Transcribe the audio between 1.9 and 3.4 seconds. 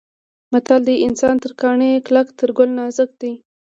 کلک تر ګل نازک دی.